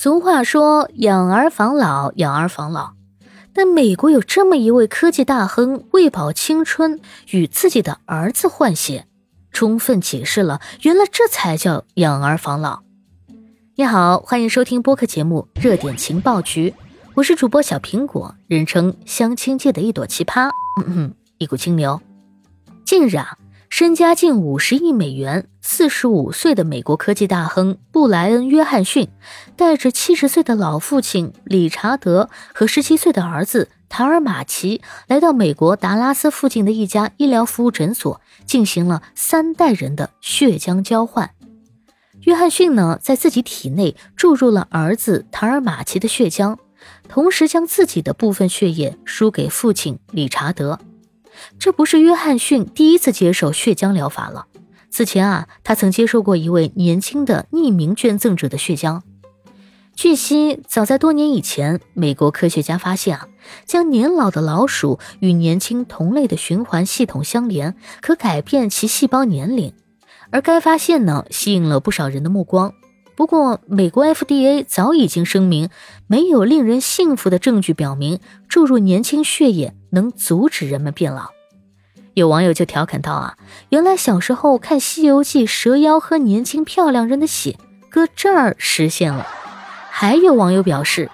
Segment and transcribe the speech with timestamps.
[0.00, 2.92] 俗话说“养儿防老，养儿防老”，
[3.52, 9.08] 但美国有这么一位科技大亨，为保青春，与自己的儿子换血，
[9.50, 12.82] 充分解释了原来这才叫养儿防老。
[13.74, 16.70] 你好，欢迎收听播客节目《热点情报局》，
[17.14, 20.48] 我是主播小苹果，人称相亲界的一朵奇葩，
[20.80, 22.00] 嗯嗯，一股清流。
[22.84, 23.36] 近日啊。
[23.70, 29.08] 身家近五十亿美元、四十五岁的美国科技大亨布莱恩·约翰逊，
[29.56, 41.30] 带着七十岁的老父亲理查德和十七岁的儿子塔尔马奇，来到美国达拉斯附近的一家医疗服务诊所，进行了三代人的血浆交换。
[42.22, 46.56] 约翰逊呢，在自己体内注入了儿子塔尔马奇的血浆，
[47.08, 50.80] 同时将自己的部分血液输给父亲理查德。
[51.58, 54.46] 这不是约翰逊第一次接受血浆疗法了。
[54.90, 59.02] 此前啊，他曾接受过一位年轻的匿名捐赠者的血浆。
[59.94, 63.28] 据悉，早在多年以前，美国科学家发现啊，
[63.66, 69.72] 将年老的老鼠与年轻同类的循环系统相连，可改变其细胞年龄。
[70.30, 72.72] 而该发现呢，吸引了不少人的目光。
[73.18, 75.70] 不过，美国 FDA 早已经声明，
[76.06, 81.30] 没有令人信服的证据表明注入年轻血液能阻止人们变老。
[82.14, 83.36] 有网友就调侃道：“啊，
[83.70, 87.58] 原来小时候看《西游记》，蛇妖喝年轻漂亮人的血，
[87.90, 89.26] 搁这儿实现了。”
[89.90, 91.10] 还有网友表示：“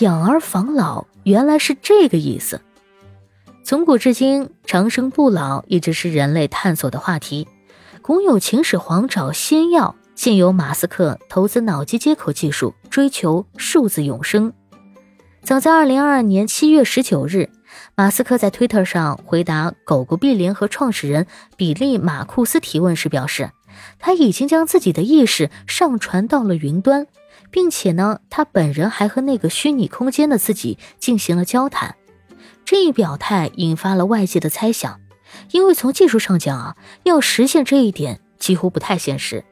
[0.00, 2.60] 养儿防老，原来是这个意思。”
[3.64, 7.48] 从古至今，长生不老一直是人类探索的话题。
[8.02, 9.96] 古有秦始皇找仙药。
[10.16, 14.52] 现有马斯克投资脑机接口技术，追求数字永生。
[15.42, 17.50] 早在二零二二年七月十九日，
[17.94, 23.50] 马斯克在推特上回答狗狗币联合创始人比利马库斯提问时表示，
[23.98, 27.06] 他已经将自己的意识上传到了云端，
[27.50, 31.94] 并且呢，他本人还和那个虚拟空间的自己进行了交谈。
[32.64, 34.98] 这一表态引发了外界的猜想，
[35.52, 39.44] 因为从技术上讲啊，要实现这一点几乎不太现实。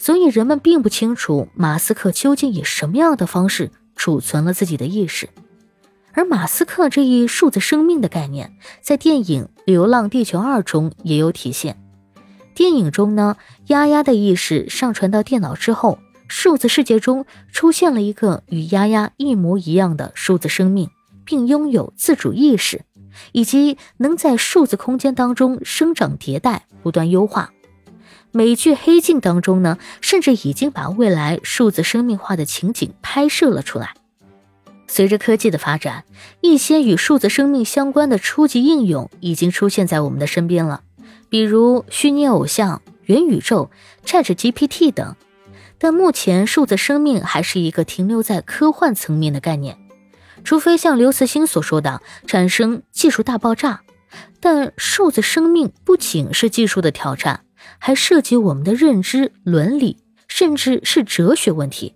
[0.00, 5.28] 所以人们并不清楚马斯克究竟以什么样的方式储存了自己的意识，
[6.12, 11.78] 而马斯克这一数字生命的概念，在电影《流浪地球二》中也有体现。
[12.54, 20.88] 电影中呢，丫丫的意识上传到电脑之后，数字世界中出现了一个与丫丫一模一样的数字生命，
[21.26, 22.86] 并拥有自主意识，
[23.32, 27.52] 以及能在数字空间当中生长迭代，不断优化。
[28.32, 33.94] 美剧《黑镜》当中呢，甚至已经把未来数字生命化的情景拍摄了出来。
[34.86, 36.04] 随着科技的发展，
[36.40, 40.82] 一些与数字生命相关的初级应用已经出现在我们的身边了，
[41.28, 43.70] 比如虚拟偶像、元宇宙、
[44.04, 45.16] ChatGPT 等。
[45.78, 49.78] 但目前，数字生命还是一个停留在科幻层面的概念，
[50.44, 53.82] 除非像刘慈欣所说的产生技术大爆炸。
[54.40, 57.44] 但数字生命不仅是技术的挑战。
[57.80, 59.96] 还涉及我们的认知、伦理，
[60.28, 61.94] 甚至是哲学问题。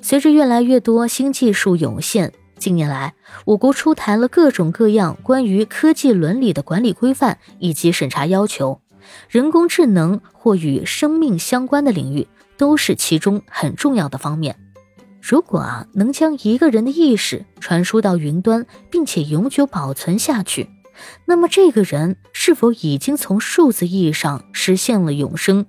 [0.00, 3.14] 随着越来越多新技术涌现，近年来
[3.46, 8.80] 我国出台了各种各样关于科技伦理的管理规范以及审查要求。
[9.28, 14.56] 人工智能或与生命相关的领域都是其中很重要的方面。
[15.20, 20.68] 如果啊能将一个人的意识传输到云端，并且永久保存下去。
[21.26, 25.66] 那么，这个人是否已经从数字意义上实现了永生？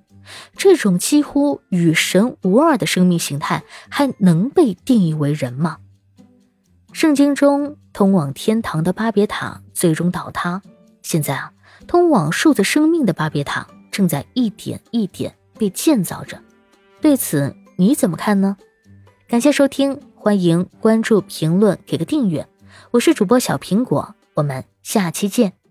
[0.56, 5.78] 这种几乎与神无二的生命形态，还能被定义为人吗？
[6.92, 10.62] 圣经中通往天堂的巴别塔最终倒塌，
[11.02, 11.52] 现在啊，
[11.86, 16.40] 通往数字生命的巴别塔正在一点一点被建造着。
[17.00, 18.56] 对此你怎么看呢？
[19.26, 22.46] 感谢收听，欢迎关注、评论、给个订阅。
[22.92, 24.14] 我是主播小苹果。
[24.34, 25.61] 我们下期见。